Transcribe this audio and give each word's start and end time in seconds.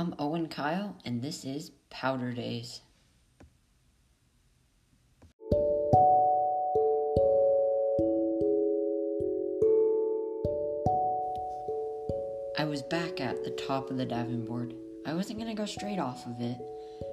I'm 0.00 0.14
Owen 0.18 0.48
Kyle, 0.48 0.96
and 1.04 1.20
this 1.20 1.44
is 1.44 1.72
Powder 1.90 2.32
Days. 2.32 2.80
I 12.58 12.64
was 12.64 12.80
back 12.80 13.20
at 13.20 13.44
the 13.44 13.54
top 13.68 13.90
of 13.90 13.98
the 13.98 14.06
diving 14.06 14.46
board. 14.46 14.72
I 15.04 15.12
wasn't 15.12 15.38
going 15.38 15.54
to 15.54 15.60
go 15.60 15.66
straight 15.66 15.98
off 15.98 16.24
of 16.24 16.40
it, 16.40 16.56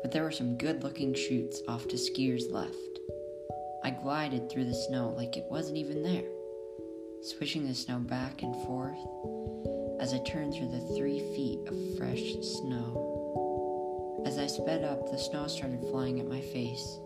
but 0.00 0.12
there 0.12 0.22
were 0.22 0.30
some 0.30 0.56
good 0.56 0.84
looking 0.84 1.12
chutes 1.14 1.60
off 1.66 1.88
to 1.88 1.96
skiers' 1.96 2.52
left. 2.52 3.00
I 3.82 3.90
glided 3.90 4.48
through 4.48 4.66
the 4.66 4.86
snow 4.86 5.08
like 5.16 5.36
it 5.36 5.50
wasn't 5.50 5.78
even 5.78 6.04
there, 6.04 6.30
swishing 7.22 7.66
the 7.66 7.74
snow 7.74 7.98
back 7.98 8.42
and 8.44 8.54
forth 8.66 9.00
as 10.00 10.14
I 10.14 10.18
turned 10.18 10.54
through 10.54 10.70
the 10.70 10.96
three 10.96 11.18
feet 11.34 11.58
of 11.66 11.74
sped 14.48 14.84
up, 14.84 15.10
the 15.10 15.18
snow 15.18 15.46
started 15.46 15.80
flying 15.90 16.20
at 16.20 16.28
my 16.28 16.40
face. 16.40 16.98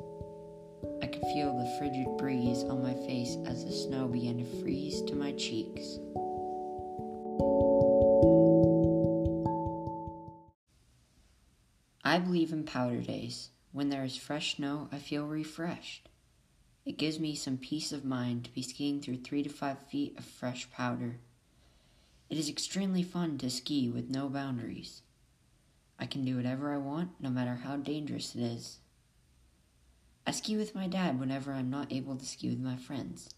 I 1.02 1.06
could 1.06 1.22
feel 1.34 1.56
the 1.56 1.76
frigid 1.78 2.06
breeze 2.16 2.62
on 2.64 2.82
my 2.82 2.94
face 3.06 3.36
as 3.46 3.64
the 3.64 3.72
snow 3.72 4.08
began 4.08 4.38
to 4.38 4.60
freeze 4.60 5.02
to 5.02 5.14
my 5.14 5.32
cheeks. 5.32 5.98
I 12.04 12.18
believe 12.18 12.52
in 12.52 12.64
powder 12.64 13.00
days. 13.00 13.50
When 13.72 13.88
there 13.88 14.04
is 14.04 14.16
fresh 14.16 14.56
snow, 14.56 14.88
I 14.92 14.98
feel 14.98 15.26
refreshed. 15.26 16.08
It 16.84 16.98
gives 16.98 17.18
me 17.18 17.34
some 17.34 17.56
peace 17.58 17.92
of 17.92 18.04
mind 18.04 18.44
to 18.44 18.52
be 18.52 18.62
skiing 18.62 19.00
through 19.00 19.18
three 19.18 19.42
to 19.42 19.48
five 19.48 19.78
feet 19.88 20.18
of 20.18 20.24
fresh 20.24 20.70
powder. 20.70 21.20
It 22.28 22.38
is 22.38 22.48
extremely 22.48 23.02
fun 23.02 23.38
to 23.38 23.50
ski 23.50 23.88
with 23.88 24.10
no 24.10 24.28
boundaries. 24.28 25.02
Can 26.12 26.26
do 26.26 26.36
whatever 26.36 26.74
I 26.74 26.76
want, 26.76 27.12
no 27.20 27.30
matter 27.30 27.54
how 27.64 27.76
dangerous 27.76 28.34
it 28.34 28.42
is. 28.42 28.80
I 30.26 30.32
ski 30.32 30.58
with 30.58 30.74
my 30.74 30.86
dad 30.86 31.18
whenever 31.18 31.54
I'm 31.54 31.70
not 31.70 31.90
able 31.90 32.16
to 32.16 32.26
ski 32.26 32.50
with 32.50 32.60
my 32.60 32.76
friends. 32.76 33.30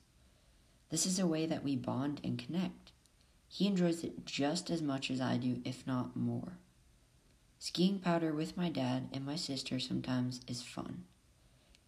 This 0.90 1.06
is 1.06 1.20
a 1.20 1.26
way 1.28 1.46
that 1.46 1.62
we 1.62 1.76
bond 1.76 2.20
and 2.24 2.36
connect. 2.36 2.90
He 3.46 3.68
enjoys 3.68 4.02
it 4.02 4.26
just 4.26 4.70
as 4.70 4.82
much 4.82 5.08
as 5.08 5.20
I 5.20 5.36
do, 5.36 5.62
if 5.64 5.86
not 5.86 6.16
more. 6.16 6.58
Skiing 7.60 8.00
powder 8.00 8.32
with 8.34 8.56
my 8.56 8.70
dad 8.70 9.08
and 9.12 9.24
my 9.24 9.36
sister 9.36 9.78
sometimes 9.78 10.40
is 10.48 10.60
fun. 10.60 11.04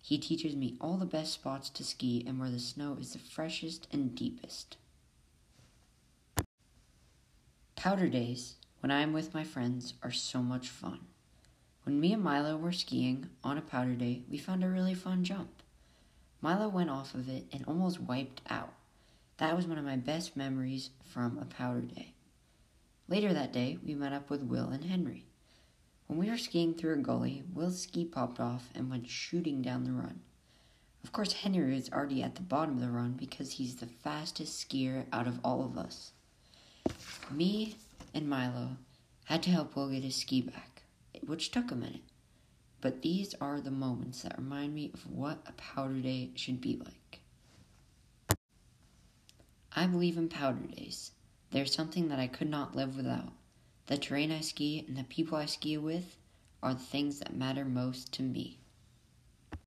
He 0.00 0.18
teaches 0.18 0.54
me 0.54 0.76
all 0.80 0.98
the 0.98 1.04
best 1.04 1.32
spots 1.32 1.68
to 1.70 1.82
ski 1.82 2.22
and 2.28 2.38
where 2.38 2.50
the 2.50 2.60
snow 2.60 2.96
is 3.00 3.12
the 3.12 3.18
freshest 3.18 3.88
and 3.90 4.14
deepest. 4.14 4.76
Powder 7.74 8.08
days, 8.08 8.54
when 8.80 8.90
I 8.90 9.00
am 9.00 9.12
with 9.12 9.34
my 9.34 9.44
friends, 9.44 9.94
are 10.02 10.12
so 10.12 10.42
much 10.42 10.68
fun. 10.68 11.00
When 11.84 12.00
me 12.00 12.12
and 12.12 12.22
Milo 12.22 12.56
were 12.56 12.72
skiing 12.72 13.30
on 13.44 13.58
a 13.58 13.62
powder 13.62 13.94
day, 13.94 14.22
we 14.28 14.38
found 14.38 14.64
a 14.64 14.68
really 14.68 14.94
fun 14.94 15.24
jump. 15.24 15.62
Milo 16.40 16.68
went 16.68 16.90
off 16.90 17.14
of 17.14 17.28
it 17.28 17.46
and 17.52 17.64
almost 17.66 18.00
wiped 18.00 18.42
out. 18.50 18.72
That 19.38 19.56
was 19.56 19.66
one 19.66 19.78
of 19.78 19.84
my 19.84 19.96
best 19.96 20.36
memories 20.36 20.90
from 21.04 21.38
a 21.38 21.44
powder 21.44 21.82
day. 21.82 22.14
Later 23.08 23.32
that 23.32 23.52
day, 23.52 23.78
we 23.84 23.94
met 23.94 24.12
up 24.12 24.30
with 24.30 24.42
Will 24.42 24.68
and 24.68 24.84
Henry. 24.84 25.26
When 26.06 26.18
we 26.18 26.30
were 26.30 26.38
skiing 26.38 26.74
through 26.74 26.94
a 26.94 26.98
gully, 26.98 27.44
Will's 27.52 27.82
ski 27.82 28.04
popped 28.04 28.40
off 28.40 28.70
and 28.74 28.90
went 28.90 29.08
shooting 29.08 29.62
down 29.62 29.84
the 29.84 29.92
run. 29.92 30.20
Of 31.04 31.12
course, 31.12 31.32
Henry 31.32 31.72
was 31.74 31.90
already 31.90 32.22
at 32.22 32.34
the 32.34 32.42
bottom 32.42 32.74
of 32.74 32.80
the 32.80 32.90
run 32.90 33.12
because 33.12 33.52
he's 33.52 33.76
the 33.76 33.86
fastest 33.86 34.68
skier 34.68 35.06
out 35.12 35.28
of 35.28 35.38
all 35.44 35.64
of 35.64 35.78
us. 35.78 36.12
Me 37.30 37.76
and 38.16 38.30
Milo 38.30 38.78
had 39.26 39.42
to 39.42 39.50
help 39.50 39.76
Will 39.76 39.90
get 39.90 40.02
his 40.02 40.16
ski 40.16 40.40
back, 40.40 40.84
which 41.26 41.50
took 41.50 41.70
a 41.70 41.76
minute. 41.76 42.00
But 42.80 43.02
these 43.02 43.34
are 43.42 43.60
the 43.60 43.70
moments 43.70 44.22
that 44.22 44.38
remind 44.38 44.74
me 44.74 44.90
of 44.94 45.10
what 45.10 45.42
a 45.46 45.52
powder 45.52 46.00
day 46.00 46.30
should 46.34 46.62
be 46.62 46.80
like. 46.82 47.20
I 49.74 49.86
believe 49.86 50.16
in 50.16 50.30
powder 50.30 50.66
days. 50.66 51.12
They're 51.50 51.66
something 51.66 52.08
that 52.08 52.18
I 52.18 52.26
could 52.26 52.48
not 52.48 52.74
live 52.74 52.96
without. 52.96 53.32
The 53.86 53.98
terrain 53.98 54.32
I 54.32 54.40
ski 54.40 54.84
and 54.88 54.96
the 54.96 55.04
people 55.04 55.36
I 55.36 55.44
ski 55.44 55.76
with 55.76 56.16
are 56.62 56.72
the 56.72 56.80
things 56.80 57.18
that 57.18 57.36
matter 57.36 57.66
most 57.66 58.12
to 58.14 58.22
me. 58.22 58.60